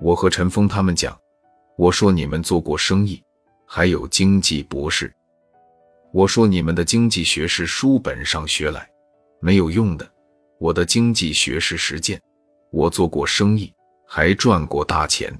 [0.00, 1.18] 我和陈峰他们讲，
[1.76, 3.22] 我说你们做过生意，
[3.64, 5.12] 还有经济博士。
[6.12, 8.88] 我说你们的经济学是书本上学来，
[9.40, 10.08] 没有用的。
[10.58, 12.20] 我的经济学是实践，
[12.70, 13.72] 我做过生意，
[14.06, 15.32] 还赚过大钱。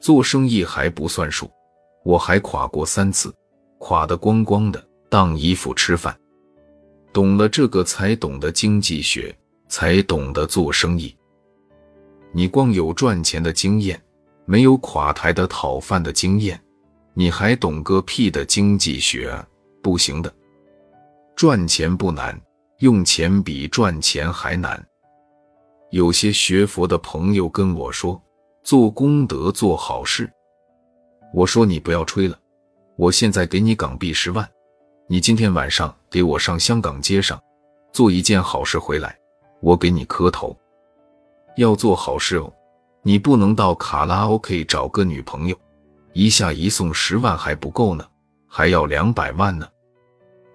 [0.00, 1.50] 做生意还不算数，
[2.04, 3.34] 我还垮过三次，
[3.78, 6.16] 垮得光光的，当衣服吃饭。
[7.12, 9.36] 懂了这个，才懂得经济学，
[9.68, 11.16] 才懂得做生意。
[12.32, 14.00] 你光有赚钱的经验，
[14.44, 16.60] 没有垮台的讨饭的经验，
[17.14, 19.46] 你还懂个屁的经济学啊！
[19.82, 20.32] 不行的，
[21.34, 22.38] 赚钱不难，
[22.80, 24.84] 用钱比赚钱还难。
[25.90, 28.20] 有些学佛的朋友跟我说，
[28.62, 30.30] 做功德做好事。
[31.32, 32.38] 我说你不要吹了，
[32.96, 34.46] 我现在给你港币十万，
[35.06, 37.40] 你今天晚上给我上香港街上
[37.92, 39.18] 做一件好事回来，
[39.60, 40.54] 我给你磕头。
[41.58, 42.52] 要做好事哦，
[43.02, 45.58] 你不能到卡拉 OK 找个女朋友，
[46.12, 48.06] 一下一送十万还不够呢，
[48.46, 49.68] 还要两百万呢。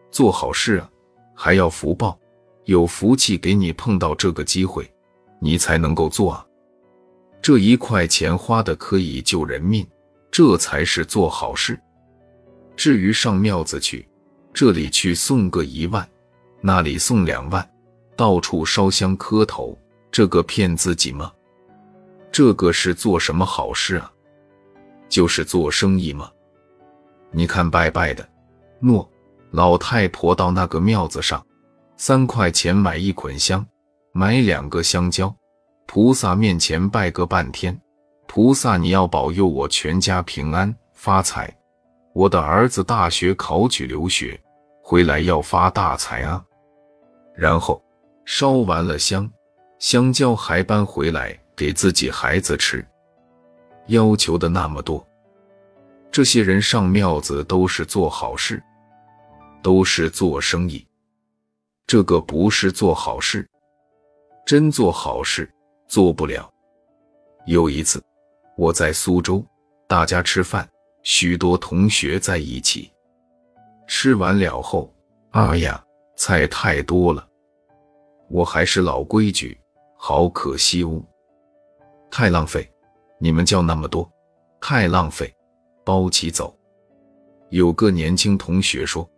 [0.09, 0.89] 做好事啊，
[1.35, 2.17] 还要福报，
[2.63, 4.89] 有福气给你碰到这个机会，
[5.39, 6.45] 你才能够做啊。
[7.41, 9.85] 这一块钱花的可以救人命，
[10.31, 11.77] 这才是做好事。
[12.77, 14.07] 至于上庙子去，
[14.53, 16.07] 这里去送个一万，
[16.61, 17.69] 那里送两万，
[18.15, 19.77] 到处烧香磕头。
[20.14, 21.33] 这个骗自己吗？
[22.31, 24.11] 这个是做什么好事啊？
[25.09, 26.30] 就是做生意吗？
[27.31, 28.23] 你看拜拜的，
[28.80, 29.09] 诺
[29.50, 31.44] 老太婆到那个庙子上，
[31.97, 33.66] 三块钱买一捆香，
[34.11, 35.36] 买两个香蕉，
[35.88, 37.75] 菩萨面前拜个半天。
[38.28, 41.52] 菩萨，你要保佑我全家平安发财，
[42.14, 44.39] 我的儿子大学考取留学
[44.84, 46.45] 回来要发大财啊！
[47.36, 47.84] 然后
[48.25, 49.28] 烧完了香。
[49.83, 52.83] 香蕉还搬回来给自己孩子吃，
[53.87, 55.05] 要求的那么多。
[56.09, 58.63] 这些人上庙子都是做好事，
[59.61, 60.88] 都是做生意。
[61.85, 63.45] 这个不是做好事，
[64.45, 65.53] 真做好事
[65.85, 66.49] 做不了。
[67.45, 68.01] 有一次
[68.55, 69.45] 我在苏州，
[69.85, 70.66] 大家吃饭，
[71.01, 72.89] 许多同学在一起，
[73.85, 74.89] 吃完了后，
[75.31, 75.83] 哎呀，
[76.16, 77.27] 菜太多了，
[78.29, 79.59] 我还是老规矩。
[80.06, 81.02] 好可惜哦，
[82.12, 82.69] 太浪费！
[83.22, 84.12] 你们叫那么多，
[84.59, 85.34] 太浪费，
[85.86, 86.53] 包起走。
[87.52, 89.09] 有个年轻同学说：“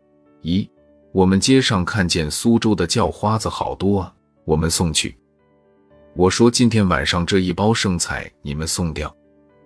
[0.46, 0.69] 咦，
[1.12, 4.13] 我们街上看见苏州的叫花子好多啊，
[4.46, 5.18] 我们送去。”
[6.16, 9.12] 我说：“今天晚上这一包剩菜你们送掉，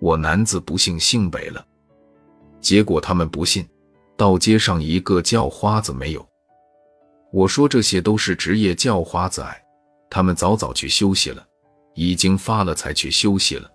[0.00, 1.62] 我男子不幸姓北了。”
[2.62, 3.68] 结果他们不信，
[4.16, 6.26] 到街上一个叫花子没有。
[7.30, 9.62] 我说：“这些都是职业叫花子哎。”
[10.10, 11.46] 他们早早去休息了，
[11.94, 13.70] 已经发了才去休息了。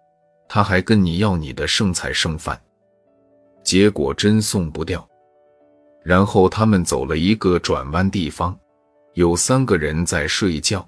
[0.47, 2.61] 他还跟你要你的剩菜剩饭，
[3.63, 5.07] 结果真送不掉。
[6.03, 8.55] 然后他们走了一个转弯地方，
[9.15, 10.87] 有三个人在睡觉，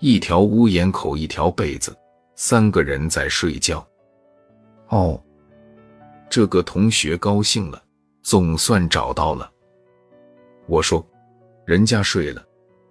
[0.00, 1.96] 一条屋檐口一条被子，
[2.34, 3.86] 三个人在睡觉。
[4.88, 5.22] 哦，
[6.28, 7.80] 这个同学高兴了，
[8.22, 9.48] 总算找到了。
[10.66, 11.06] 我说，
[11.64, 12.44] 人家睡了，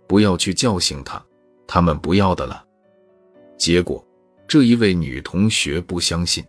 [0.08, 1.22] 不要去叫醒他。
[1.68, 2.64] 他们不要的了，
[3.58, 4.06] 结果
[4.48, 6.46] 这一位女同学不相信，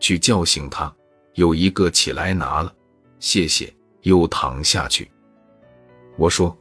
[0.00, 0.94] 去叫醒他，
[1.34, 2.74] 有一个起来拿了，
[3.20, 3.72] 谢谢，
[4.02, 5.10] 又躺下去。
[6.16, 6.56] 我说，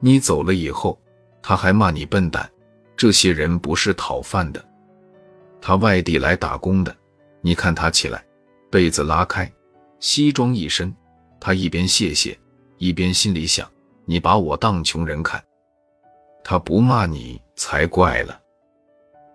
[0.00, 0.98] 你走了以后，
[1.42, 2.50] 他还骂你笨蛋。
[2.96, 4.64] 这些人不是讨饭的，
[5.60, 6.96] 他外地来打工的。
[7.40, 8.24] 你看他起来，
[8.70, 9.52] 被子拉开，
[9.98, 10.94] 西装一身，
[11.40, 12.38] 他一边谢谢，
[12.78, 13.68] 一边心里想：
[14.04, 15.42] 你把我当穷人看。
[16.44, 18.38] 他不骂你才怪了，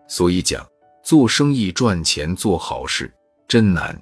[0.07, 0.65] 所以讲
[1.03, 3.11] 做生意赚钱做好事
[3.47, 3.99] 真难。